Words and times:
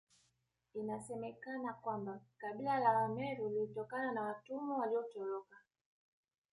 Inasemekana 0.73 1.73
kwamba 1.73 2.19
kabila 2.37 2.79
la 2.79 2.91
Wameru 2.97 3.49
lilitokana 3.49 4.11
na 4.11 4.21
watumwa 4.21 4.77
waliotoroka 4.77 5.57